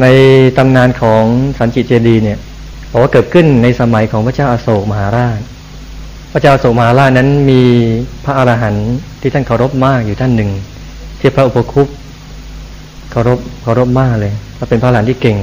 [0.00, 0.06] ใน
[0.56, 1.24] ตำนานของ
[1.58, 2.38] สันจิเจดีเนี่ย
[2.90, 5.38] บอกว่าเกิดขึ้นในสมัยของพระเจ้าอาโศกมหาราช
[6.32, 7.62] พระเจ้าอาโศกมหาราชนั้นมี
[8.24, 8.90] พระอรหันต์
[9.20, 10.50] ที่ท่านเคารพมากอยู่ท่านหนึ่ง
[11.20, 11.88] ที่พระอุปคุป
[13.10, 15.38] เคารพเคารพมากเลยและเป็นพระอรหันที่เก่ง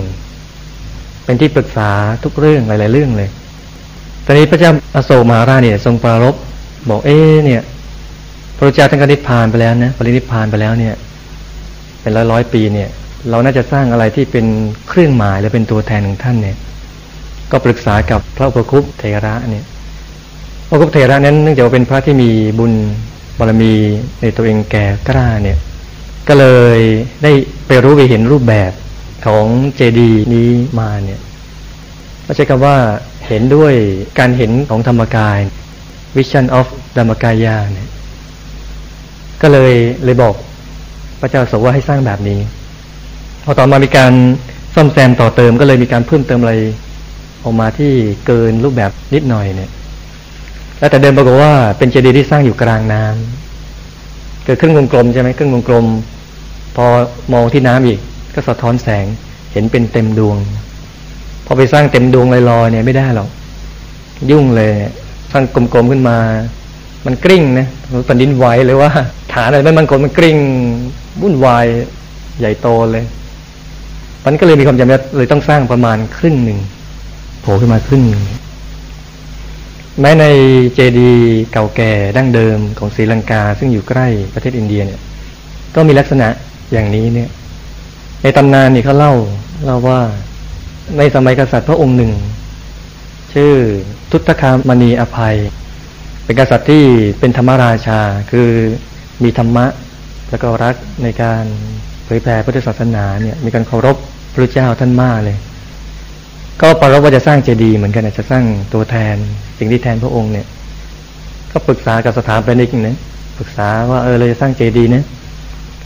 [1.26, 1.90] เป็นที่ปรึกษา
[2.24, 3.30] ทุกเรื่องหลาย ๆ เรื่องเลย
[4.26, 6.36] ตอนนี้พระเจ้าอาโศกมหาราชเนี่ย ทรงปรารบ
[6.90, 7.62] บอกเอ๊เนี่ย
[8.58, 10.94] พระเจ้าท่านก็นิพพานไปแล้วนะปรินิพพานไปแล้วเนี่ย
[12.02, 12.90] เป็นร้อยร้อยปีเนี่ย
[13.30, 14.46] เราน่าจะสร้างอะไรที่เป็น
[14.88, 16.58] เครื่องหมายและเป็นตัวแทนของท่านเนี่ย
[17.52, 19.66] ก็ปรึกษากับพระอุปคุปเทระเนี่ย
[20.68, 22.74] พระอุปคุปเทระนั้นเนื่องจากว่าเป็นพระที่มีบุญ
[23.40, 23.74] บารมี
[24.22, 25.58] ในตัวเองแก่กล้าเนี่ย
[26.28, 26.46] ก็เล
[26.78, 26.80] ย
[27.24, 27.32] ได้
[27.68, 28.72] ไปรู้ไปเห็นรูปแบบ
[29.26, 30.50] ของเจดีย์นี้
[30.80, 31.22] มาเนี่ย
[32.26, 32.78] ก็ใช้คำว่า
[33.28, 33.74] เห็นด้วย
[34.20, 35.40] การเห็นของธรรมกาย
[36.16, 37.90] Vision of ธรรมกายาเนี่ย
[39.42, 40.36] ก็เลยเลยบอก
[41.20, 42.40] พระเจ้าสว่าให้สร้างแบบนี้
[43.50, 44.14] พอต่อมามีการ
[44.76, 46.54] ซ่อมแซมต่อเติมก็เลยมีการเพิ่มเติมอะไร
[47.44, 47.94] ออกมาที่
[48.26, 49.72] เกินรูปแบบนิดหน่อยเนี่ย
[50.80, 55.86] แล้วแต่เดิมปรากฏว่าเป็นเจดีย์ที่สร้างอยู่กลางน้ำเกิดครึ่งวงกลมใช่ไหมครึ่งวงกลม
[56.76, 56.86] พอ
[57.34, 58.00] มองที่น้ำอีก
[58.36, 59.06] ก็สะท้อนแสง
[59.52, 60.38] เห็นเป็นเต็มดวง
[61.46, 63.30] พอไปสร้างเต็มดวงลอยๆเนี่ยไม่ได้หรอก
[64.32, 64.72] ยุ่งเลย
[65.32, 66.18] สร้างกลมๆขึ้นมา
[67.06, 67.68] มันกริ้งนะ
[68.06, 68.92] แผ่นดินไหวเลยว่า
[69.34, 70.38] ฐานอะไรไม่มันคงมันกริ้ง
[71.22, 71.66] วุ่นวาย
[72.40, 73.06] ใหญ่โตเลย
[74.28, 76.60] มันก็เลยมีความจำเป็นเลยต้องสร้างประมาณครึ่งหนึ่ง
[77.42, 78.24] โผล่ขึ้นมาครึ่งหนึ่ง
[80.02, 80.26] แม้ใน
[80.74, 81.12] เจดี
[81.52, 85.00] เก่าแก่ดั้งเดิมของศรีลังกา ซึ่งอยู่ใกล้ประเทศอินเดียเนี่ย
[85.76, 86.28] ก็มีลักษณะ
[86.72, 87.30] อย่างนี้เนี่ย
[88.24, 89.14] ในตำนานนี่เขาเล่า
[89.66, 90.02] เล่าว่า
[90.98, 92.12] ในสมัยกษัตริย์พระองค์หนึ่ง
[93.34, 93.54] ชื่อ
[94.12, 95.36] ทุตคามณีอภัย
[96.26, 96.84] เป็นกษัตริย์ที่
[97.20, 98.00] เป็นธรรมราชา
[98.32, 98.50] คือ
[99.24, 99.66] มีธรรมะ
[100.30, 101.44] แล้วก็รักในการ
[102.06, 103.98] เผยแผ่พุทธศาสนาเนี่ย มีการเคารพ
[104.38, 105.38] พระเจ้าท่านมากเลย
[106.62, 109.16] ก็ปรารบว่าจะสร้างเจดีย์เหมือนกันจะสร้างตัวแทน
[109.58, 110.48] สิ่งที่แทนพระองค์เนี่ย
[111.52, 112.98] ก็ปรึกษากับสถาปนิกนะ
[113.38, 115.04] ปรึกษาว่าเออเราจะสร้างเจดีย์นะ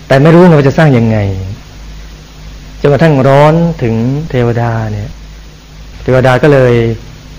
[0.07, 1.17] แต่ไม่รู้ว่าจะสร้างยังไง
[2.81, 3.53] จนกระทั่งร้อน
[3.83, 3.95] ถึง
[4.29, 5.09] เทวดาเนี่ย
[6.03, 6.73] เทวดาก็เลย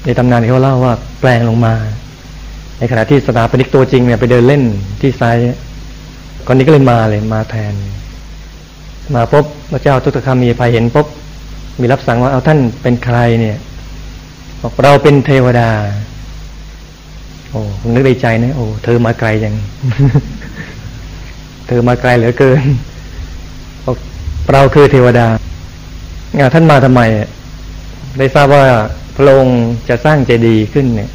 [0.04, 1.75] ในตำนานเขาเล่าว่าแปลงลงมา
[2.78, 4.62] ในขณะที่สถาปนิกตัวจริงเนี่ยไปเดินเล่น
[5.00, 5.22] ที่ไซ
[6.47, 7.75] คนนี้ก็เลยมาเลยมาแทน
[9.14, 11.06] มาพบพระเจ้าทุตคามีภัยเห็นพบ
[11.80, 13.56] มีรับสั่งว่าเอาท่านเป็นใครเนี่ย
[14.60, 15.70] บอกเราเป็นเทวดา
[17.50, 19.54] โอ้ผมนึกในใจนะโอ้เธอมาไกลยัง
[21.66, 22.62] เธอมาไกลเหลือเกิน
[23.84, 23.96] บอก
[24.52, 25.26] เราคือเทวดา
[26.54, 27.00] ท่านมาทำไม
[28.18, 28.64] ได้ทราบว่า
[29.16, 31.10] พระองค์จะสร้างเจดีย์ขึ้นเนี่ย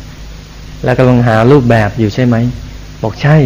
[0.83, 2.35] แล้วกำลังหารูปแบบอยู่ใช่ไหม
[3.03, 3.37] บอกใช่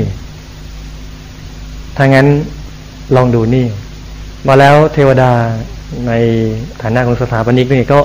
[1.98, 2.28] ถ้างั้น
[3.16, 3.66] ลองดูนี่
[4.48, 5.32] มาแล้วเทวดา
[6.08, 6.12] ใน
[6.82, 8.00] ฐานะของสถาปนิกนี่ก็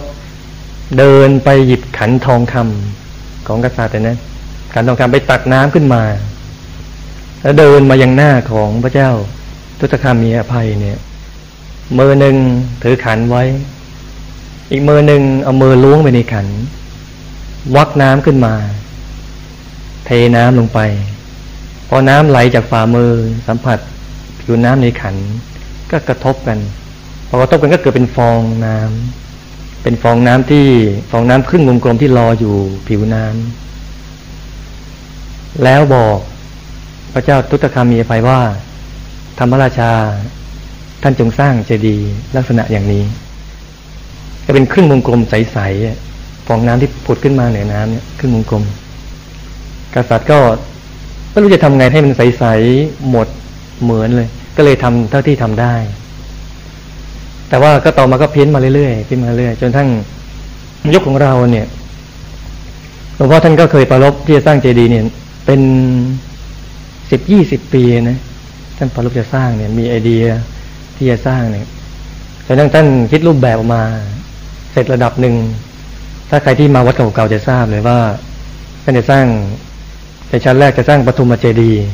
[0.99, 4.19] เดินไปหยิบขันทองคำของกษัตริย์นะ
[4.75, 6.03] ขันทองคำไปตักน้ำขึ้นมา
[7.43, 9.11] แล้วเดินมายังหน้าของพระเจ้า
[9.79, 10.99] ทุตคามีอภัยเนี่ย
[11.99, 12.37] มือหนึ่ง
[12.83, 13.43] ถือขันไว้
[14.71, 16.47] อีกมือหนึ่งเอามือล้วงไปในขัน
[17.77, 18.55] วักน้ำขึ้นมา
[20.07, 20.81] เทน้ำลงไป
[21.89, 23.11] พอน้ำไหลจากฝ่ามือ
[23.47, 23.79] สัมผัส
[24.41, 25.17] ผิวน้ำในขัน
[25.91, 26.59] ก็กระทบกัน
[27.29, 30.67] พอกระทบกันก็เกิดเป็นฟองน้ำเป็นฟองน้ำที่
[31.11, 32.57] ฟองน้ำครึ่งวงกลมที่รออยู่
[32.89, 36.19] ผิวน้ำแล้วบอก
[37.13, 38.41] พระเจ้าทุตคามีไปว่า
[39.39, 39.93] ธรรมราชา
[41.03, 43.05] ท่านจงสร้างเจดีย์ลักษณะอย่างนี้
[44.45, 48.65] จะเป็นครึ่งวงกลมใสๆฟองน้ำที่ผุดขึ้นมาเหนือน้ำเนี่ยครึ่งวงกลม
[49.95, 50.39] กษัตริย์ก็
[51.31, 53.27] ไม่รู้จะทำไงให้มันใสๆหมด
[53.83, 55.75] เหมือนเลย ก็เลยทำเท่าที่ทำได้
[57.49, 59.89] แต่ว่าก็ต่อมาก็เพี้ยนมาเรื่อยๆเพี้ยนมาเรื่อยจนทั้ง
[60.95, 61.67] ยุคของเราเนี่ย
[63.17, 65.05] หลวงพ่อท่านก็เคยประลบที่จะสร้างเจดีย์เนี่ย
[65.47, 65.61] เป็น
[67.11, 68.19] สิบยี่สิบปีนะ
[68.79, 70.25] ท่านประลบจะสร้างเนี่ย มีไอเดีย
[70.97, 71.67] ที่จะสร้างเนี่ย
[72.47, 73.83] จนทั้งท่านคิดรูปแบบออกมา
[74.73, 75.35] เสร็จระดับหนึ่ง
[76.31, 77.99] ถ้าใครที่มาวัดเก่าๆจะทราบเลยว่า
[78.83, 79.25] ท่านจะสร้าง
[80.29, 81.85] ในชั้นแรกจะสร้างปฐุมเจดีย์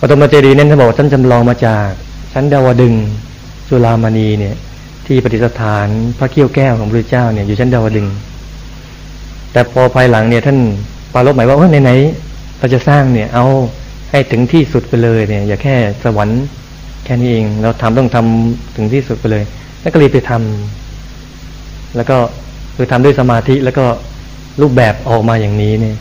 [0.00, 1.86] ปฐมเจดีย์นั้นท่านบอกท่านจำลองมาจาก
[2.32, 2.94] ชั้นดาวดึง
[3.68, 4.56] จุลามณีเนี่ย
[5.06, 5.86] ที่ปฏิสถาน
[6.18, 8.06] พระเขี้ยวแก้วของพระเจ้าเนี่ยอยู่ชั้นดาวดึง
[9.52, 10.58] แต่พอภายหลังเนี่ยท่าน
[11.12, 13.44] ปาลบหมายว่าเออไหนๆเราจะสร้างเนี่ยเอา
[14.10, 16.42] ให้ถึงที่สุดไปเลยเนี่ย อย่าแค่สวรรค์
[17.04, 19.44] แค่นี้เอง เราทำต้องทำถึงที่สุดไปเลย
[19.80, 22.16] แล้วก็รีบไปทำแล้วก็
[22.76, 23.86] คือทำด้วยสมาธิแล้วก็
[24.60, 25.96] รูปแบบออกมาอย่างนี้เนี่ย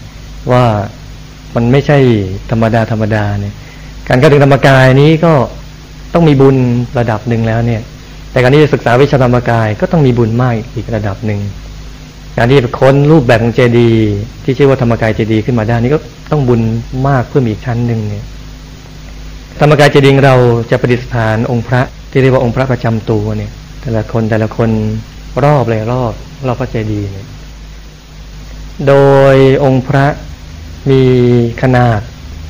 [0.51, 0.63] ว่า
[1.55, 1.97] มันไม่ใช่
[2.51, 3.53] ธรรมดาธรรมดาเนี่ย
[4.09, 5.33] การเข้าถึงธรรมกายนี้ก็
[6.13, 6.57] ต้องมีบุญ
[6.99, 7.81] ระดับหนึ่งแล้วเนี่ย
[8.31, 11.39] แต่การที่จะศึกษาวิชาธรรมกายก็ต้องมีบุญมากอีกระดับหนึ่ง
[12.37, 14.13] การที่จะค้นรูปแบบของเจดีย์
[14.43, 15.99] ที่ชื่อว่าธรรมกายเจดีย์ขึ้นมาได้นี่ก็
[16.31, 16.61] ต้องบุญ
[17.07, 18.25] มากเพิ่มอีกชั้นหนึ่งเนี่ย
[19.59, 20.35] ธรรมกายเจดีย์เรา
[20.71, 21.81] จะประดิษฐานองค์พระ
[22.11, 24.69] ที่เรียกว่าองค์พระประจำตัวเนี่ย แต่ละคนแต่ละคน
[25.43, 26.13] รอบเลยรอบ
[26.47, 27.27] รอบพระเจดีย์เนี่ย
[28.87, 28.93] โด
[29.33, 30.05] ยองค์พระ
[30.89, 31.01] มี
[31.61, 31.99] ขนาด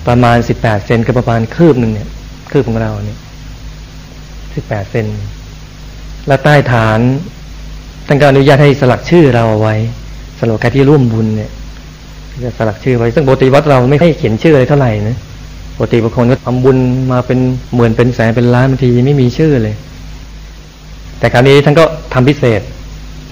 [0.08, 2.10] ประมาณสิบแปดเซนกับประมาณคืบหนึ่งเนี่ย
[2.52, 3.20] คืบของเราเนี่ย
[4.56, 5.06] สิบแปดเซน
[6.28, 7.00] และใต้ฐาน
[8.08, 9.76] ท่านก็อนุญาตให้สลักชื่อเราเอาไว้
[10.40, 11.52] สำหรับใครที่ร่วมบุญเนี่ย
[12.44, 15.18] จะสลักชื่อไว้ ซึ่งปกติวัดเราไม่ให้เขียนชื่ออะไรเท่าไหร่นะ
[15.76, 16.78] ปกติบางคนก็ทำบุญ
[17.12, 17.40] มาเป็น
[17.76, 19.76] หมื่นเป็นแสนเป็นล้านบางทีไม่มีชื่อเลย
[21.20, 22.62] แต่คราวนี้ท่านก็ทำพิเศษ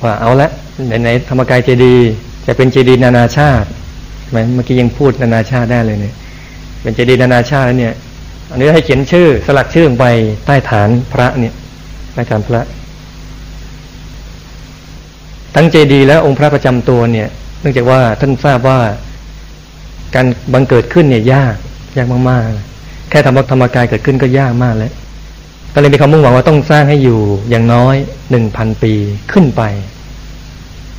[0.03, 0.49] ว่าเอาละ
[1.01, 1.95] ไหนๆธรรมกายเจดี
[2.47, 3.67] จะเป็นเจดีนานาชาติ
[4.21, 6.13] ใช่ไหมเมื่อกี้ยังพูดนานาชาติได้เลยเนี่ย
[6.83, 7.93] เป็นเจดีย์นานาชาติเนี่ย
[8.51, 10.05] อันนี้ให้เขียนชื่อสลักชื่อลงไป
[10.45, 11.53] ใต้ฐานพระเนี่ย
[12.13, 12.61] ใต้ฐานพระ
[15.55, 17.27] ทั้งเจดีย์และองค์พระประจำตัวเนี่ย
[17.61, 18.79] เนื่องจากว่าท่านทราบว่า
[20.15, 21.55] การบังเกิดขึ้นเนี่ยยาก
[21.97, 24.93] ยากมากๆ แค่ธรรมธรรมกายเกิดขึ้นก็ยากมากแล้ว
[25.73, 27.19] ก็เลยมีความมุ่งหวังว่าต้องสร้างให้อยู่
[27.49, 27.95] อย่างน้อย
[28.31, 28.93] หนึ่งพันปี
[29.31, 29.63] ขึ้นไป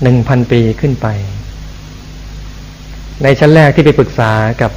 [0.02, 1.06] หนึ่งพันปีขึ้นไป
[3.22, 4.32] ในชั้นแรกที่ไปปรึกษา
[4.62, 4.70] กับ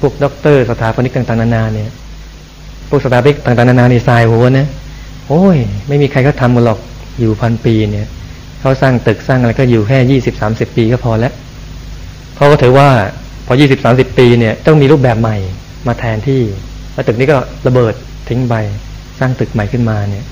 [0.00, 1.90] พวกด็อกเตอร์สถาปนิกต่างๆนานาเนี่ย
[2.88, 4.66] พวกสถาปนิกต่างๆนานาในทรายหัวนะ
[5.28, 5.58] โอ้ย
[5.88, 6.78] ไม่มีใครก็ทำกันหรอก
[7.20, 8.06] อยู่พันปีเนี่ย
[8.60, 11.32] เขาสร้างตึกสร้างอะไรก็อยู่แค่ยี่สิบสามสิบปีก็พอแล้ว
[12.36, 12.88] เขาก็ถือว่า
[13.46, 15.36] พอยี่สิบสามสิบปีเนี่ยต้องมีรูปแบบใหม่
[15.86, 16.42] มาแทนที่
[16.94, 17.36] แล้วตึกนี้ก็
[17.66, 17.94] ระเบิด
[18.28, 18.54] ทิ้งไป
[19.18, 20.24] สร้างตึกใหม่ขึ้นมาเนี่ย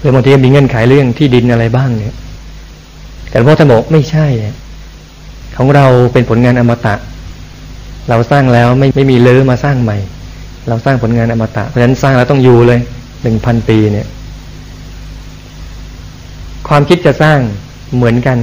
[0.00, 2.16] หรือบางทีมีเงื่อนไขเรื่องที่ดินอะไรบ้างเนี่ย
[3.30, 4.26] แต่พ่อท่านบอกไม่ใช่
[5.56, 6.94] ของเราเป็นผลงานอมตะ
[8.08, 9.96] เราสร้างแล้วไม่ไม่มีเลื้อมาสร้างใหม่
[10.68, 12.80] เราสร้างผลงานอมตะเพราะฉะนั้นสร้างแล้วต้องอยู่เลย
[13.22, 14.06] หนึ่งพันปีเนี่ย
[16.68, 17.38] ความคิดจะสร้าง
[17.96, 18.38] เหมือนกัน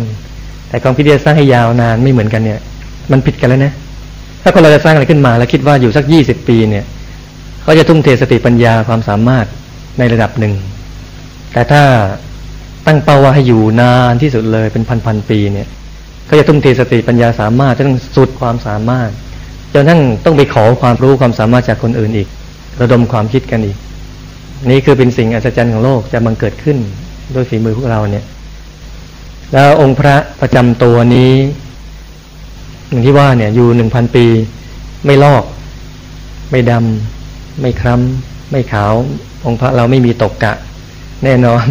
[0.69, 2.59] แต่ความคิดจะสร้างให้ยาวนานไม่เหมือนกันเนี่ย
[3.11, 3.73] มันผิดกันแล้วนะ
[4.43, 6.85] ถ้าคนเราจะสร้างอะไรขึ้นมาแล้วคิดว่าอยู่สักยี่สิบปีเนี่ย
[7.63, 9.45] เขาจะทุ่มเทสติปัญญาความสามารถ
[9.99, 10.53] ในระดับหนึ่ง
[11.53, 11.83] แต่ถ้า
[12.87, 15.67] ตั้งเป้าว่าให้อยู่นานที่สุดเลยเป็นพันพันปีเนี่ย
[16.25, 19.09] เขาจะทุ่มเทสติปัญญาสามารถจะต้องสุดความสามารถ
[19.73, 22.27] จนทั้งต้องไปขอความรู้ความสามารถจากคนอื่นอีก
[22.81, 23.77] ระดมความคิดกันอีก
[24.69, 26.77] นี่คือเป็นสิ่งอัศจรรย์ของโลกจะบังเกิดขึ้น
[27.35, 28.25] ด้วยฝีมือพวกเราเนี่ย
[29.53, 31.33] แล้วองค์พระประจำตัวนี้
[32.89, 34.25] อย่างที่ว่าเนี่ยอยู่หนึ่งพันปี
[35.05, 35.43] ไม่ลอก
[36.51, 38.93] ไม่ดำไม่คล้ำไม่ขาว
[39.45, 40.53] องค์พระเราไม่มีตกกะ
[41.23, 41.65] แน่นอน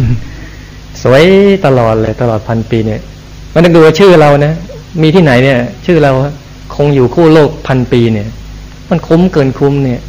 [1.01, 1.23] สวย
[1.65, 3.01] ตลอดเลยตลอดพันปีเนี่ย
[3.53, 4.53] มันต้องดูว่าชื่อเรานะ
[5.01, 6.11] มีที่ไหนเนี่ย ชื่อเรา
[6.75, 8.27] คงอยู่คู่โลกพันปีเนี่ย
[8.89, 10.01] มันคุ้มเกินคุ้มเนี่ย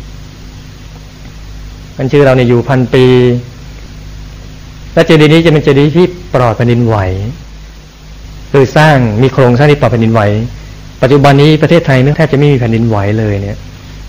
[1.99, 3.05] มันชื่อเราเนี่ยอยู่พันปี
[4.95, 6.97] และเจดีย์นี้จะเป็นเจดีย์ที่ปลอดแผ่นดินไหว
[8.51, 10.21] คือสร้างมีโครงสร้างที่ปลอดแผ่นดินไหว
[11.03, 13.59] ปัจจุบันนี้ประเทศไทยแทบจะไม่มีแผ่นดินไหวเลยเนี่ย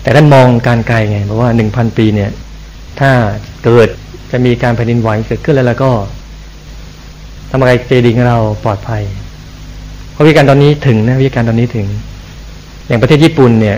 [0.02, 2.30] แต่ท่านมองการไกลไงบอกว่าหนึ่งพันปีเนี่ย
[3.00, 3.10] ถ้า
[3.64, 3.88] เกิด
[4.30, 5.90] จะมีการแผ่นดินไหวเกิดขึ้นแล้วแล้วก็
[7.50, 9.02] ทำอะไรเจดีย์ของเราปลอดภัย
[10.12, 11.86] เพราะวิการตอนนี้ถึงนะวิการตอนนี้ถึง
[12.86, 13.76] อย่างประเทศญี่ปุ่นเนี่ย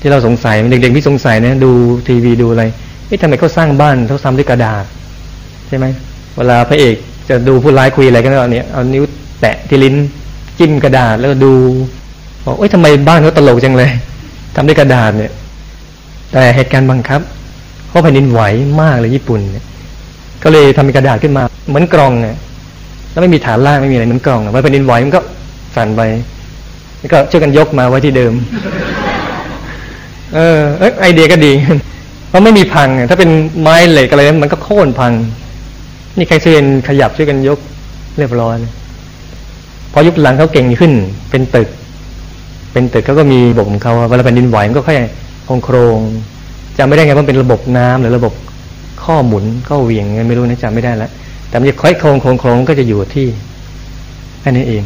[0.00, 1.70] ที่เราสงสัยเด็กๆที่สงสัยนะดู
[2.08, 2.64] ทีวีดูอะไร
[3.06, 4.84] เอ๊ะทำไมเขาสร้างบ้านเขาทำด้วยกระดาษ
[5.68, 5.86] ใช่ไหม
[6.36, 6.94] เวลาพระเอก
[7.28, 9.04] จะดูผู้ร้ายคุยอะไรกันก็เนี่ยเอานิ้ว
[9.40, 9.94] แตะที่ลิ้น
[10.58, 11.52] จิ้มกระดาษแล้วดู
[12.44, 13.90] บอกเอ้ยทำไมบ้านเขาตลกจังเลย
[14.56, 15.32] ทำด้วยกระดาษเนี่ย
[16.32, 17.20] แต่เหตุการณ์บังคับ
[17.88, 18.40] เขาะแผ่นดินไหว
[18.80, 19.64] มากเลยญี่ปุ่นเนี่ย
[20.42, 22.36] ก็เลยทำเป็นกระดาษขึ้นมา เหมือนกล่องเนี่ย
[23.10, 25.20] แล้วไม่มีฐานล่างไม่มีอะไรเหมือนกล่องว่าแผ่นดินไหวมันก็
[25.76, 26.00] สั่นไป
[27.02, 28.32] แล้วก็ช่วยกันยกมาไว้ที่เดิม
[30.34, 30.58] เออ
[31.00, 31.52] ไอเดียก็ดี
[32.28, 33.30] เพราะไม่มีพัง ถ้าเป็น
[33.60, 35.12] ไม้เหล็กอะไรมันก็โค่นพัง
[36.16, 37.58] นี่ใครช่วยกันขยับช่วยกันยก
[38.18, 38.56] เรียบร้อย
[39.92, 40.92] พอยุคหลังเขาเก่งขึ้น
[41.30, 41.68] เป็นตึก
[42.72, 44.98] เป็นตึกเขาก็มีระบบของเขาเวลาแผ่นดินไหวมันก็ค่อย
[45.48, 45.98] คงโครง
[46.78, 48.32] จำไม่ได้ไงว่าเป็นระบบน้ำหรือระบบ
[49.04, 51.10] ข้อหมุนข้อเหวี่ยงไงไม่รู้นะจำไม่ได้แล้ว
[51.48, 53.26] แต่มันจะค่อยโครงโครงโครงก็จะอยู่ที่
[54.40, 54.82] แค่นี้เอง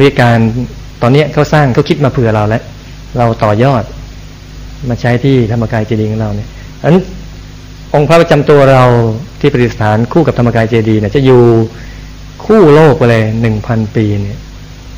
[0.00, 0.38] มริการ
[1.02, 2.62] ตอนนี้เขาสร้างเขาคิดมาเผื่อเราแล้ว
[3.18, 3.84] เราต่อยอด
[4.88, 6.48] มาใช้ที่ธรรมกายเจดีย์ของเราเนี่ย
[6.82, 6.96] อัน
[7.94, 8.84] องค์พระประจำตัวเรา
[9.40, 11.42] ที่ประดิษฐานคู่กับธรรมกายเจดีย์เนี่ยจะอยู่
[12.44, 14.38] คู่โลกไปเลยหนึ่งพันปีเนี่ย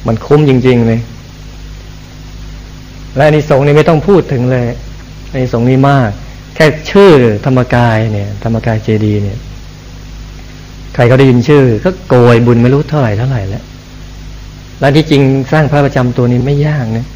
[0.06, 1.00] มันคุ้มจริง ๆ เลย
[3.16, 4.66] และในสงนี้ไม่ต้องพูดถึงเลย
[5.35, 6.11] ในสงนี้มาก
[6.54, 7.12] แค่ชื่อ
[7.47, 9.38] ธรรมกายเนี่ย ธรรมกายเจดีย์เนี่ย
[10.94, 13.64] ใครเขาได้ยินชื่อ ก็โกยบุญไม่รู้เท่าไหร่เท่าไหร่แล้ว
[14.83, 15.23] และที่จริง
[15.53, 17.07] สร้างพระประจำตัวนี้ไม่ยากนะ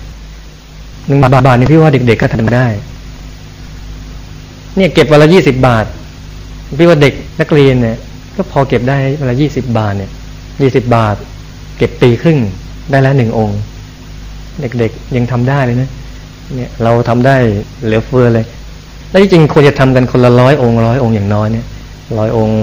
[1.06, 2.66] หนึ่งบาทบาทนี่พี่ว่าเด็กๆก็ทำได้
[4.76, 5.84] เนี่ยเก็บวันละยี่สิบาท
[6.78, 7.96] พี่ว่าเด็กนักเรียนเนี่ย
[8.36, 10.10] ก็พอเก็บได้เวลายี่สิบบาทเนี่ย
[10.62, 11.16] ยี่สิบบาท
[11.78, 12.38] เก็บปีครึ่ง
[12.90, 13.58] ได้แล้วหนึ่งองค์
[14.60, 15.90] เด็กๆยังทำได้เลยนะ
[16.56, 17.36] เนี่ยเราทำได้
[17.84, 18.46] เหลือเฟือเลย
[19.10, 21.66] แล้วที่จริงควรจะทำกันคนละร้อยองค์ร้อยองค์อย่างน้อยเนี่ย
[22.18, 22.60] ร้อยองค์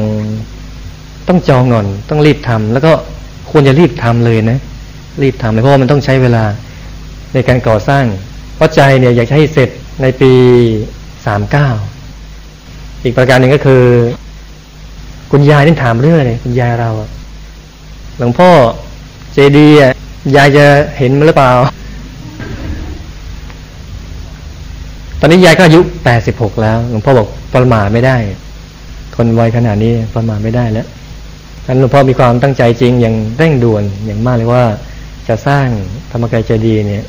[1.28, 2.92] ต้องจองก่อนต้องรีบทำแล้วก็
[3.52, 4.60] ควรจะรีบทำเลยนะ
[5.22, 6.44] รีบทำเลยเพราะว่ามันต้องใช้เวลา
[7.34, 8.06] ในการก่อสร้าง
[8.56, 9.70] เพราะใจเนี่ยอยากให้เสร็จ
[10.02, 10.32] ในปี
[11.26, 11.70] สามเก้า
[13.04, 13.84] อีกประการหนึ่งก็คือ
[15.32, 16.90] คุณยายนี่ถามเรื่องเลยคุณยายเรา
[18.18, 18.50] หลวงพ่อ
[19.34, 19.78] เจดีย์
[20.36, 20.66] ยายจะ
[20.98, 21.52] เห็นมันหรือเปล่า
[25.20, 28.18] ตอนนี้ยายก็อายุแปดสิบหกแล้วหลวงพ่อบอกประมาทไม่ได้
[29.16, 30.88] คนวัยขนาดนี้ประมาทไม่ได้แล้ว
[31.68, 34.64] นั้นหลวงพ่อมีความตั้งใจจริงอย่างเร่งด่วนอย่างมากเลยว่า
[35.28, 35.68] จะสร้าง
[36.12, 37.04] ธรรมกายเจดีย์เนี่ย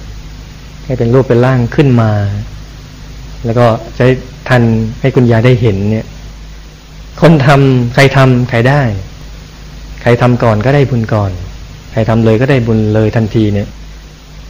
[0.84, 2.10] ให้เป็นรูปเป็นร่างขึ้นมา
[3.44, 3.66] แล้วก็
[3.96, 4.06] ใช้
[4.48, 4.62] ทัน
[5.00, 6.06] ให้คุณยายได้เห็นเนี่ย
[7.20, 8.82] คนทำใครทำใครได้
[10.02, 11.30] ใครทำก่อนก็ได้บุญก่อน
[11.92, 13.68] ใครทำเลยก็ได้บุญเลยทันทีเนี่ย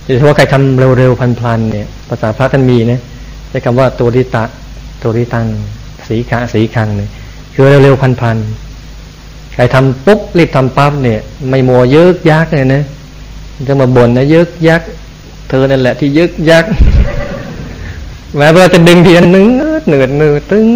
[0.04, 3.00] โดยเฉพาะใครทำเร็วๆพลันๆเนี่ย ภาษาพระท่านมีนะ
[3.49, 4.44] ใช้คำว่าตัวริตะ
[5.02, 5.47] ตัวริตัง
[6.09, 7.11] สีขะสีคังเนี่ย
[7.54, 12.85] คือเร็วๆพันๆใครทำปุ๊บรีบทำปั๊บเนี่ย ไม่มัวเยอะยักเลยนะ
[13.68, 14.82] จะมาบ่นนะยอะยัก
[15.49, 16.64] เธอนั่นแหละที่ยึกยัก
[18.37, 19.46] แม้เราจะดึงเพียนนึง
[19.87, 20.68] เหนื่อยเนือตึง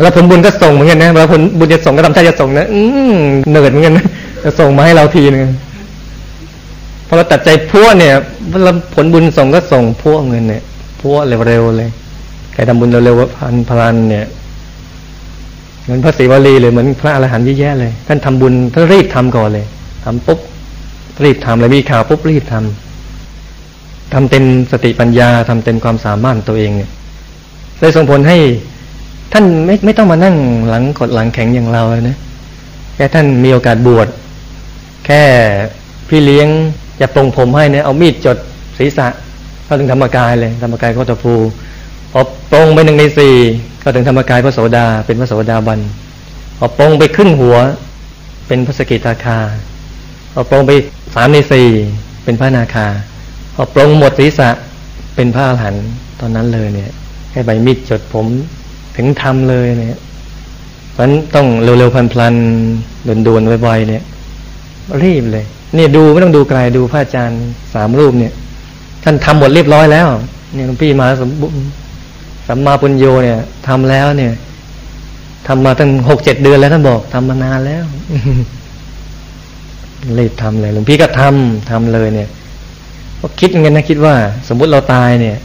[0.00, 2.80] แล้วผลบุญก็ส่งเหมือนกันนะเวลาผลบุญจะส่งก็ทำท่าจะส่งนะอื
[3.50, 4.06] เหนื่อยเหมือนกันนะ
[4.44, 5.42] จะส่งมาให้เราทีนึง
[7.06, 8.14] พอเราตัดใจพัวเนี่ย
[8.94, 10.62] ผลบุญส่งก็ส่งพัวเงินเนี่ย
[11.00, 11.90] พัวเร็วๆเลย
[12.52, 14.26] ใครทำบุญเร็วๆพันพลันเนี่ย
[15.82, 19.66] เหมือนพระศิวลีเลยเหมือนพระอรหันต์แย่เลย ท่านทำบุญท่านรีบทำก่อนเลย
[20.06, 20.40] ทำปุ๊บ
[21.24, 26.90] รีบทำเลยมีข่าวปุ๊บรีบทำทำเต็มสติปัญญาทำเต็มความสามารถตัวเองเนี่ย
[27.78, 28.38] เลยส่งผลให้
[29.32, 30.36] ท่านไม่ไม่ต้องมานั่ง
[30.68, 32.16] หลังกดหลังแข็งอย่างเราเลยนะ
[32.96, 34.08] แค่ท่านมีโอกาสบวช
[35.06, 35.22] แค่
[36.08, 36.48] พี่เลี้ยง
[37.00, 38.36] จะปรงผมให้เนี่ยเอามีดจด
[38.78, 39.06] ศีรษะ
[39.64, 41.34] เข้าถึงธรรมกายเลยธรรมกายโคตภู
[42.12, 42.20] พอ
[42.52, 43.34] ปรงไปหนึ่งในสี่
[43.82, 45.80] ก็ถึงธรรมกายพระโสดาเป็นพระโสดาบัน
[46.58, 47.56] พอปรงไปครึ่งหัว
[48.46, 49.38] เป็นพระสกิตาคา
[50.38, 50.72] พอปรงไป
[51.14, 51.66] สามในสี่
[52.24, 52.86] เป็นพระนาคา
[53.54, 54.50] พอปรงหมดศีรษะ
[55.14, 55.84] เป็นพระอรหันต์
[56.20, 56.90] ตอนนั้นเลยเนี่ย
[57.32, 58.26] ให้ใบมีดจดผม
[58.96, 60.00] ถึงทำเลยเนี่ย
[60.92, 64.02] เพราะนั้นต้องเร็วๆพลันๆด่วนๆไวๆเนี่ย
[65.02, 67.40] รีบเลย เนี่ยดูไม่ต้องดูไกลดูพระอาจารย์
[67.74, 68.32] สามรูปเนี่ย
[69.04, 70.06] ท่านทำหมดเรียบร้อยแล้ว
[70.54, 71.46] เนี่ยหลวงพี่มาสมบุ
[72.48, 73.38] สัมมาปุญโยเนี่ย
[73.68, 74.32] ทำแล้วเนี่ย
[75.46, 77.84] ทำมาตั้งหกเจ็ดเดือนแล้วท่านบอกทำมานานแล้ว
[80.18, 82.28] รีบทำเลยหลวงพี่ก็ทำทำเลยเนี่ย
[83.20, 84.14] ก็คิดเงี้ยนะคิดว่า
[84.48, 85.36] สมมุติเราตายเนี่ย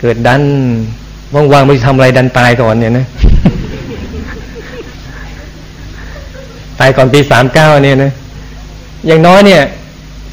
[0.00, 0.42] เกิดดัน
[1.34, 3.06] ว่างๆไม่ทำอะไรดันตายก่อนเนี่ยนะ
[6.80, 8.12] ตายก่อนปีสามเก้าเนี่ยนะ
[9.06, 9.62] อย่างน้อยเนี่ย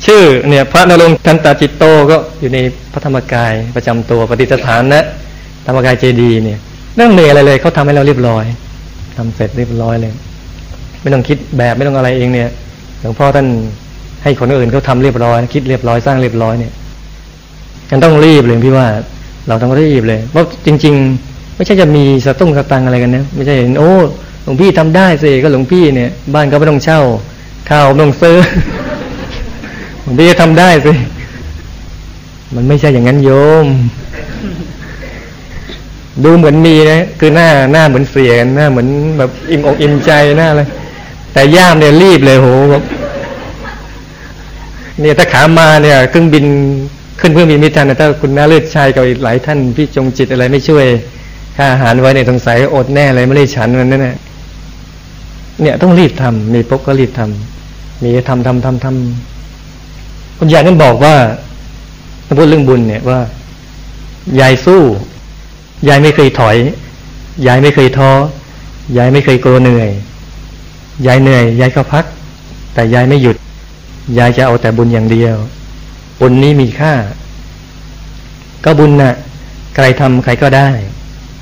[0.06, 2.58] ชื่อเนี่ย พระนรงค์ทันตาจิตโตก็อยู่ใน
[2.92, 5.02] พระธรรมกายประจำตัวปฏิสถานนะ
[5.66, 6.60] ธรรมกายเจดีเนี่ย
[6.94, 8.46] ไม่ต้องเหนื่อยอะไรเลยเขาทำให้เราเรียบร้อย
[9.18, 10.14] ทำเสร็จเรียบร้อยเลย
[11.02, 12.50] ไม่ต้องคิดแบบไม่ต้องอะไรเองเนี่ย
[13.02, 13.48] หลวงพ่อท่าน
[14.24, 16.74] ให้คนอื่นเขาทาเรียบร้อย คิดเรียบร้อยสร้างเรียบร้อยเนี่ย
[17.90, 18.88] กันต้องรีบเลยพี่ว่า
[19.48, 23.94] เราต้องรีบเลยเพราะจริง ๆ ไม่ใช่จะมีสตุ้งสตังอะไรกันนะไม่ใช่เห็นโอ้
[24.44, 27.02] หลวงพี่ทำได้สิก็หลวงพี่เนี่ย บ้านก็ไม่ต้องเช่า
[27.70, 28.38] ข้าวไม่ต้องซื้อ
[30.02, 30.92] หลวงพี่จะทำได้สิ
[32.56, 33.30] มันไม่ใช่อย่างนั้นโย
[33.66, 33.68] ม
[36.24, 38.88] ดูเหมือนมีนะ คือหน้าหน้าเหมือนเสียนหน้าเหมือน
[39.18, 40.64] แบบอิ่มอกอิ่มใจหน้าอะไร
[41.40, 42.48] แต่ย่ามเนี่ยรีบเลยโห
[45.02, 46.46] เนี่ยถ้าขามาเนี่ยเครื่องบิน
[47.20, 50.86] ขึ้นเครื่องบินมิทันถ้าคุณน้าเลือดชัยกับอีกหลายท่านพี่จงจิตอะไรไม่ช่วย
[51.58, 54.18] ค่าอาหารไว้เนี่ยสงสัยอดแน่เลยไม่ได้ฉันมันนั่นแหละ
[55.62, 61.16] เนี่ยต้องรีบทำมีปุ๊บก็รีบทำมีทำทำทำทำคุณยายนั่นบอกว่า
[62.26, 63.20] ถ้าพูดเรื่องบุญเนี่ยว่า
[64.40, 64.82] ยายสู้
[65.88, 66.58] ยายไม่เคยถอย
[67.48, 68.12] ยายไม่เคยท้อ
[68.98, 69.92] ยายไม่เคยกลัวเหนื่อย
[71.08, 72.06] ยายเหนื่อยยายก็พัก
[72.74, 73.36] แต่ยายไม่หยุด
[74.18, 75.36] ยายจะเอาแต่บุญอย่างเดียว
[76.20, 76.94] บุญนี้มีค่า
[78.66, 79.16] ก็บุญนะ่ะ
[79.76, 80.70] ใครทำใครก็ได้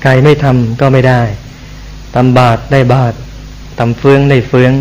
[0.02, 1.22] ใครไม่ทำก็ไม่ได้
[2.14, 3.14] ทำบาทได้บาท
[3.78, 4.72] ทำเฟืองได้เฟือง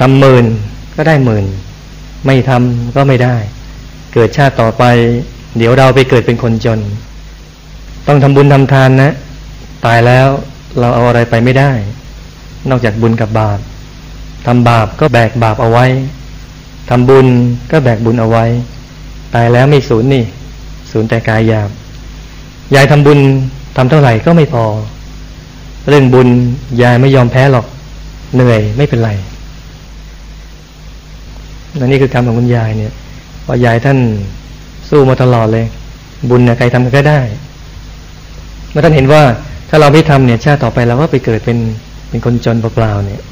[0.00, 0.46] ทำหมื่น
[0.96, 1.44] ก็ได้หมื่น
[2.26, 3.36] ไม่ทำก็ไม่ได้
[4.12, 4.84] เกิดชาติต่อไป
[5.56, 6.80] เดี๋ยวเราไปเกิดเป็นคนจน
[8.06, 9.12] ต้องทำบุญทำทานนะ
[9.84, 10.28] ตายแล้ว
[10.78, 11.72] เราเอาอะไรไปไม่ได้
[12.70, 13.58] นอกจากบุญกับบาป
[14.46, 15.86] ทำบาปก็แบกบาปเอาไว้
[16.90, 17.26] ทำบุญ
[17.70, 18.44] ก็แบกบุญเอาไว้
[19.34, 20.24] ตายแล้วไม่สูญนี่
[20.90, 21.70] สูญแต่กายหยาบ
[22.74, 23.18] ยายทำบุญ
[23.76, 24.64] ทำเท่าไหร่ก็ไม่พอ
[25.88, 26.28] เรื่องบุญ
[26.82, 27.66] ยายไม่ยอมแพ้หรอก
[28.34, 29.10] เหนื่อยไม่เป็นไร
[31.76, 32.92] และนี่คือคำของคุณยายเนี่ย
[33.46, 33.98] ว่ายายท่าน
[34.88, 35.66] สู้มาตลอดเลย
[36.30, 37.20] บุญเนี่ยใครทำก็ได้
[38.70, 39.22] เมื่อท่านเห็นว่า
[39.68, 41.58] ถ้าเราไม่ทำเนี่ยชาติต่อไปเราก็ไปเกิดเป็น
[42.14, 43.22] เป็นคนจนเปล่าๆเนี่ย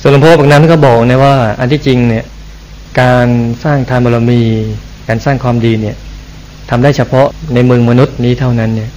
[0.00, 2.24] ส่วนหลวงพ่อบางนั้นก็บอกนะว่า อันที่จริงเนี่ย
[3.00, 3.26] การ
[3.64, 4.40] สร้างทานบารมี
[5.08, 5.96] การสร้างความดีเนี่ย
[6.70, 8.90] ทำได้เฉพาะในเมืองมนุษย์นี้เท่านั้นเนี่ย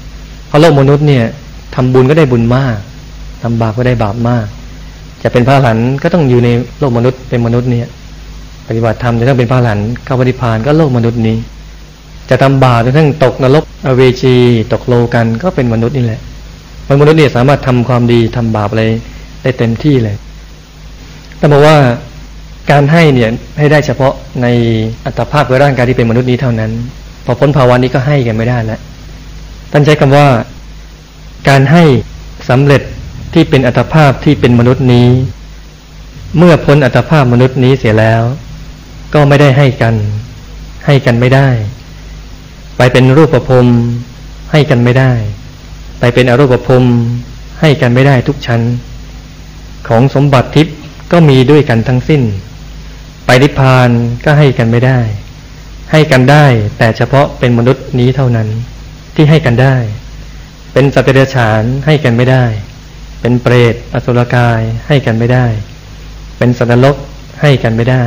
[0.48, 1.24] เพราะโลกมนุษย์เนี่ย
[1.76, 2.76] ทำบุญก็ได้บุญมาก
[3.44, 4.46] ทำบาปก็ได้บาปมาก
[5.24, 7.88] จะเป็นพระหลันก็ต้องอยู่ในโลกมนุษย์เป็นมนุษย์เนี่ย
[8.68, 11.38] ปฏิบัติธรรมจะต้องเป็นพระหลันเข้าปฏิพานก็โลกมนุษย์นี้
[12.30, 14.36] จะทำบาปจนทั้งตกนรกอเวจี
[14.74, 16.22] ตกโลกันก็เป็นมนุษย์นี่แหละ
[16.90, 18.84] มนุษย์เนี่ยสามารถทำความดีทำบาปอะไร
[19.44, 20.16] ได้เต็มที่เลย
[21.38, 21.78] แต่บอกว่า
[22.72, 24.48] การให้เนี่ยให้ได้เฉพาะใน
[25.06, 26.72] อัตภาพของร่างกายที่เป็นมนุษย์นี้เท่านั้น
[27.26, 28.80] พอพ้นภาวะนี้ก็ให้กันไม่ได้แล้ว
[29.72, 30.28] ท่านใช้คำว่า
[31.50, 31.84] การให้
[32.50, 32.82] สำเร็จ
[33.34, 35.08] ที่เป็นอัตภาพที่เป็นมนุษย์นี้
[36.38, 38.24] เมื่อพ้นอัตภาพมนุษย์นี้เสียแล้ว
[39.14, 39.96] ก็ไม่ได้ให้กัน
[40.86, 41.48] ให้กันไม่ได้
[42.78, 43.68] ไปเป็นรูปประพรม
[44.52, 45.12] ให้กันไม่ได้
[46.06, 46.70] ไปเป็นอรูปประพ
[47.62, 48.62] ให้กันไม่ได้ทุกชั้น
[49.88, 50.76] ของสมบัติทิพย์
[51.12, 52.22] ก็มีด้วยกันทั้งสิ้น
[53.26, 53.90] ไปนิพพาน
[54.26, 55.00] ก็ให้กันไม่ได้
[55.92, 56.46] ให้กันได้
[56.78, 58.48] แต่เฉพาะเป็นมนุษย์นี้เท่านั้น
[59.16, 59.76] ที่ให้กันได้
[60.74, 62.46] เป็นสัตว์เดรัจฉานให้กันไม่ได้
[63.22, 65.46] เป็นเปรตอสุรกายให้กันไม่ได้
[66.38, 66.96] เป็นสัตว์นรก
[67.42, 68.06] ให้กันไม่ได้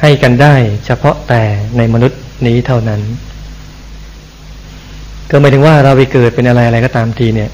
[0.00, 0.54] ให้กันได้
[0.86, 1.42] เฉพาะแต่
[1.76, 3.00] ในมนุษย์นี้เท่านั้น
[5.30, 7.50] ก็หมายถึงว่าเราไปเกิดเป็นอะไรอะไรก็ตามทีเนี่ย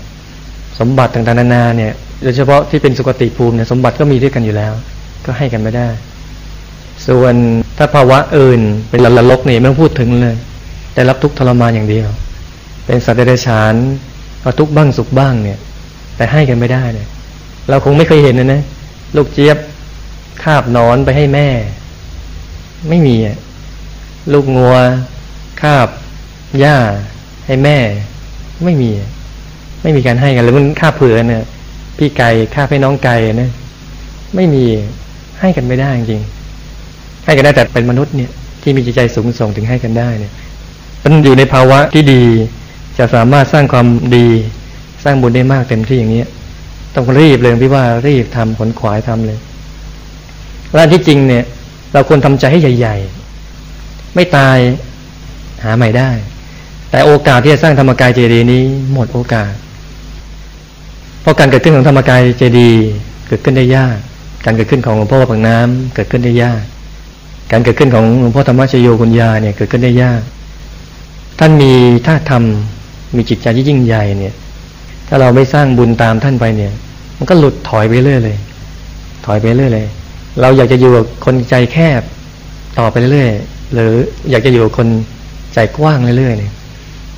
[0.79, 1.93] สมบัติต่างๆนานาเนี่ย
[2.23, 4.73] โดยเฉพาะที่เป็นสุคติภูมิเนี่ยสมบัติก็มีด้วยกันอยู่แล้ว
[5.25, 5.89] ก็ให้กันไม่ได้
[7.07, 7.35] ส่วน
[7.79, 10.37] ถ้าภาวะอื่นเป็นละลกเนี่ยไม่ต้องพูดถึงเลย
[10.95, 12.09] แต่รับทุกทรมานอย่างเดียว
[12.87, 13.75] เป็นสัตว์เดรัจฉาน
[14.43, 15.59] ก็ทุกบ้างสุขบ้างเนี่ย
[16.17, 17.09] แต่ให้กันไม่ได้เนี่ย
[17.69, 18.63] เราคงไม่เคยเห็นนะนะ
[19.17, 19.59] ลูกเจี๊ยบ
[20.43, 21.49] คาบนอนไปให้แม่
[22.89, 23.37] ไม่มีอะ
[24.33, 24.77] ลูกงัว
[25.63, 25.89] คาบ
[26.61, 26.77] หญ้า
[27.47, 27.79] ให้แม่
[28.65, 28.91] ไม่มี
[29.83, 31.43] ไม่มีการให้กันหรือมันคาเผื่อเนี่ย
[31.99, 33.51] พี่ไก่ฆ่าพี่น้องไก่นะ
[34.37, 34.65] ไม่มี
[35.41, 36.23] ให้กันไม่ได้จริง
[37.25, 38.31] ให้กันได้แต่เป็นมนุษย์เนี่ย
[38.63, 40.33] ที่มีจิตใจสูงส่งถึงให้กันได้เนี่ย
[41.05, 42.23] มันอยู่ในภาวะที่ดี
[42.99, 44.29] จะสามารถสร้างความดี
[45.05, 46.25] สร้างบุญได้มากเต็มที่อย่างนี้
[46.95, 49.39] ต้องรีบเลยพี่ว่ารีบทำขนขวายทำเลย
[50.75, 51.45] และที่จริงเนี่ย
[51.93, 52.97] เราควรทำใจให้ใหญ่
[53.57, 54.59] ๆ ไม่ตาย
[55.65, 56.11] หาใหม่ได้
[56.91, 59.53] แต่โอกาสที่จะสร้างธรรมกายเจดีย์นี้หมดโอกาส
[61.21, 62.71] เพราะการเกิดขึ้นของธรรมกายเจดี
[63.29, 63.97] เกิดขึ้นได้ยาก
[64.45, 66.63] การเกิดขึ้นของหลวงพ่อผังน้ำเกิดขึ้นได้ยาก
[67.51, 70.21] การเกิดขึ้นของหลวงพ่อธรรมชโยคุณยาเนี่ยเกิดขึ้นได้ยาก
[71.39, 71.73] ท่านมี
[72.07, 74.35] ท่าทำมีจิตใจที่ยิ่งใหญ่เนี่ย
[75.09, 76.73] ถ้าเราไม่สร้างบุญตามท่านไปเนี่ย
[77.19, 78.39] มันก็หลุดถอยไปเรื่อยเลย
[79.27, 79.87] ถอยไปเรื่อยเลย
[80.41, 82.03] เราอยากจะอยู่กับคนใจแคบ
[82.79, 83.31] ต่อไปเรื่อย
[83.75, 83.93] หรือ
[84.31, 84.89] อยากจะอยู่กับคน
[85.55, 86.53] ใจกว้างเรื่อยๆเนี่ย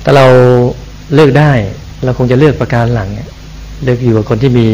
[0.03, 0.25] ถ้าเรา
[1.13, 1.51] เลือกได้
[2.03, 3.29] เราคงจะเลือกประการหลังเนี่ย
[3.83, 4.67] เลือกอยู่กับคนที่มี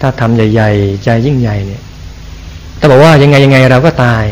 [0.00, 1.82] ถ้าทำใหญ่ ๆ ใจยิ่งใหญ่เนี่ย
[2.78, 4.24] แต่บอกว่ายังไงยังไงเราก็ตาย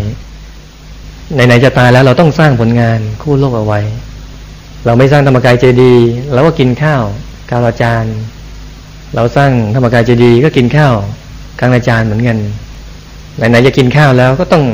[1.34, 3.80] ไหนๆจะตายแล้วเราต้องสร้างผลงานคู่โลกเอาไว้
[4.86, 5.94] เราไม่สร้างธรรมกายเจดี
[6.32, 7.02] เราก็กินข้าว
[7.50, 8.16] กาลาจารย์
[9.14, 10.94] เราสร้างธรรมกายเจดีก็กินข้าว
[11.60, 12.38] กาลาจารย์เหมือนกัน
[13.36, 14.64] ไหนๆจะกินข้าวแล้วก็ต้อง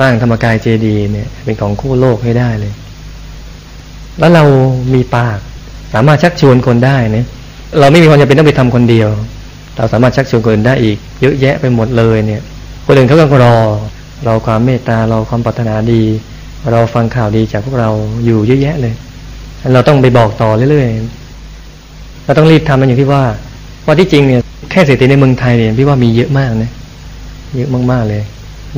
[0.00, 2.72] สร้างธรรมกายเจดีเนี่ย เป็นของคู่โลกให้ได้เลย
[4.20, 4.44] แล้วเรา
[4.94, 5.38] มีปาก
[5.94, 7.26] สามารถชักชวนคนได้เนี่ย
[7.80, 9.10] เราไม่มีความจำเป็นต้องไปทำคนเดียว
[9.76, 12.42] เราสามารถชักชวนคนได้อีก เยอะแยะไปหมดเลยเนี่ย
[12.86, 13.56] คนอื่นเขาก็รอ
[14.24, 16.02] เราความเมตตาเราความปรารถนาดี
[16.70, 17.90] เราฟังข่าวดีจากพวกเรา
[18.24, 18.94] อยู่เยอะแยะเลย
[19.72, 23.24] เราต้องไปบอกต่อเรื่อยๆเราต้องรีบทำมันอย่างที่ว่า
[23.82, 26.70] เพราะที่จริงเนี่ยแค่เศรษฐีในเมืองไทยเนี่ยพี่ว่ามีเยอะมากนะ
[27.56, 28.22] เยอะมากๆเลย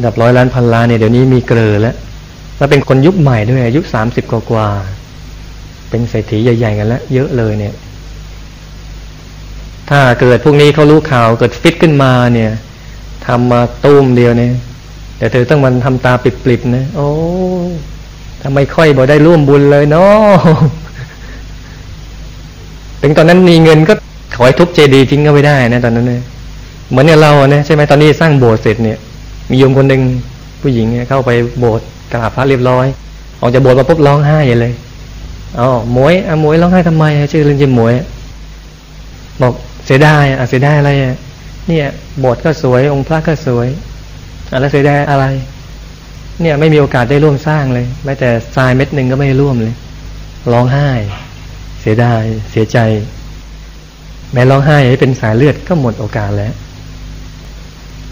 [0.04, 1.94] ดับร้อยล้านพันล้านเนี่ยเดี๋ยวนี้มีเกลือแล้ว
[2.58, 4.68] แล้วเป็นคนยุคใหม่ด้วยอายุสามสิบกว่า
[5.92, 7.74] เป็นเศรษฐีใหญ่ ๆ กันแล้วเยอะเลยเนี่ย
[9.90, 12.50] ถ้าเกิดพวกนี้เขารู้ข่าวเกิดฟิตขึ้นมาเนี่ย
[13.26, 14.52] ทำมาตุ้มเดียวเนี่ย
[15.18, 17.08] แต่เธอต้องมันทำตาปิดๆนะโอ้
[18.42, 20.38] ทำไมค่อยบอกได้ร่วมบุญเลยเนาะ
[23.02, 23.94] ถึงตอนนั้นมีเงินก็
[24.36, 26.22] ขอให้ทุบเจดีทิ้งก็ไม่ได้นะตอนนั้นเนี่ย
[26.90, 28.98] เหมือนเนี่ยเราเนี่ยใช่ไหมตอนนี้สร้างโบสถ์เสร็จเนี่ย
[29.50, 30.02] มีโยมคนหนึ่ง
[30.60, 32.86] ผู้หญิงเนี่ยเข้าไปโบสถ์กราบพระเรียบร้อย
[33.40, 34.72] ออกจากโบสถ์มาปุ๊บร้องไห้เลย
[35.58, 37.94] อ๋อหมวยอะหมวยร้องไห้ทำไมชื่อเล่นชื่อหมวย
[39.42, 39.54] บอก
[39.86, 40.90] เสียดายอะเสียดายอะไร
[41.68, 41.86] เนี่ย
[42.24, 43.68] บทก็สวยองค์พระก็สวย
[44.52, 45.24] อะไรเสียดายอะไร
[46.40, 49.74] เนี่ยไม่มีโอกาสได้ร่วมสร้างเลยแม้แต่ทรายเม็ดหนึ่งก็ไม่ร่วมเลย
[50.52, 50.90] ร้องไห้
[51.80, 52.78] เสียดายเสียใจ
[54.32, 56.52] แม้ร้องไห้ให้เป็นสายเลือดก็หมดโอกาสแล้ว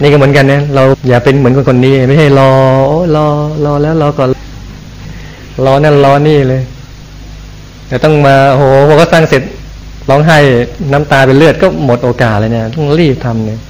[0.01, 2.51] นี่ก็เหมือนกันนะเราอย่าเป็นเหมือนคนคนนี้ ไม่ใช่รอ
[2.89, 3.27] โอ้รอ
[3.65, 4.29] รอแล้วรอก่อน
[5.67, 6.63] รอนั่นรอนี่เลย
[7.91, 9.43] แต่ต้องมาโอ้โหพอก็สร้างเสร็จ
[10.11, 10.39] ร้องไห้
[10.93, 13.61] น้ำตาเป็นเลือดก็หมดโอกาสเลยเนี่ยต้องรีบทำเนี่ย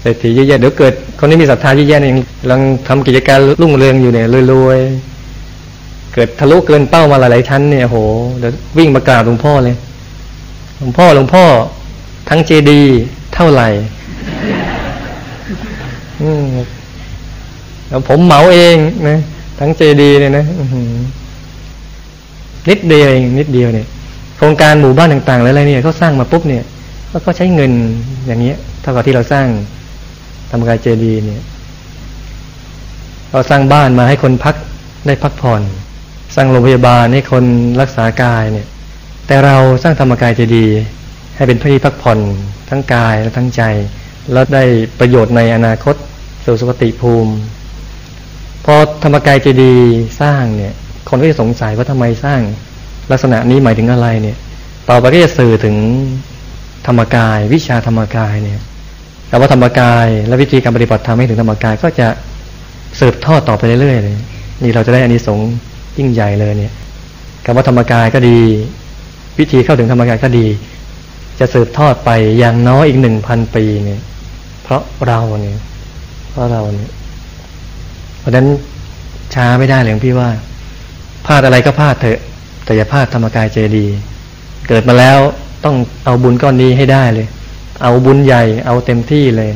[0.00, 7.96] เศรษฐีเยอะๆเดี๋ยวเกิดคนนี้มีศรัทธาเยอะๆเนี่ยกำลังทำกิจการรุ่งเรืองอยู่เนี่ยรวยๆเกิดทะลุเกินเป้ามาหลายๆชั้นเนี่ยโห
[8.38, 9.76] เดี๋ยววิ่งมากราบหลวงพ่อเลย
[10.78, 11.44] หลวงพ่อหลวงพ่อ
[12.28, 12.82] ทั้งเจดี
[13.34, 13.68] เท่าไหร่
[16.22, 16.44] อืม
[17.88, 18.76] แล้วผมเหมาเอง
[19.08, 19.18] นะ
[19.58, 20.44] ทั้งเจดีเนี่ยนะ
[22.68, 23.86] นิดเดียวเองนิดเดียวเนี่ย
[24.36, 26.64] โครงการหมู่บ้านต่างๆอะไรเนี่ยเขาสร้างมาปุ๊บเนี่ย
[27.10, 27.72] แล้วก็ใช้เงิน
[28.26, 29.46] อย่างเงี้ยเท่ากับที่เราสร้าง
[30.50, 31.42] ธรรมกายเจดีย์เนี่ย
[33.32, 34.56] เราสร้างบ้านมาให้คนพัก
[35.06, 35.62] ได้พักผ่อน
[36.34, 37.44] สร้างโรงพยาบาลให้คน
[37.80, 38.66] รักษากายเนี่ย
[39.26, 40.78] แต่เราสร้างธรรมกายเจดีย์
[41.36, 42.18] ให้เป็นที่พักผ่อน
[42.70, 43.62] ทั้งกายและทั้งใจ
[44.32, 44.64] แล้วได้
[44.98, 45.96] ประโยชน์ในอนาคต
[46.44, 47.32] สู่สุคติภูมิ
[48.64, 49.88] พอธรรมกายเจดีย์
[50.20, 50.74] สร้างเนี่ย
[51.10, 52.40] คนก็จะสงสัยว่าทำไมสร้าง
[53.10, 54.36] ลักษณะนี้หมายถึงอะไรเนี่ย
[54.90, 55.76] ต่อไปก็จะสื่อถึง
[56.86, 58.60] ธรรมกาย วิชาธรรมกายเนี่ย
[59.30, 62.08] คำว่าธรรมกายและวิธีการปฏิบัติธรรมให้ถึงธรรมกายก็จะ
[63.00, 64.16] สืบทอดต่อไปเรื่อยๆเลย
[64.62, 65.50] นี่เราจะได้อานิสงส์
[65.98, 66.72] ยิ่งใหญ่เลยเนี่ย
[67.44, 68.38] คำว่าธรรมกายก็ดี
[69.38, 70.46] วิธีเข้าถึงธรรมกายก็ดี
[71.38, 74.00] จะสืบทอดไปอย่างน้อยอีกหนึ่งพันปีเนี่ย
[74.62, 75.58] เพราะเราเนี่ย
[76.30, 76.90] เพราะเราเนี่ย
[78.20, 78.46] เพราะฉะนั้น
[79.34, 80.28] ช้าไม่ได้เลยพี่ว่า
[81.26, 82.18] พลาดอะไรก็พลาดเถอะ
[82.64, 83.86] แต่อย่าพลาดธรรมกายเจดี
[84.68, 85.18] เกิดมาแล้ว
[85.64, 87.26] ต้องเอาบุญก้อนนี้ให้ได้เลย
[87.82, 89.50] เอาบุญใหญ่เอาเต็มที่เลย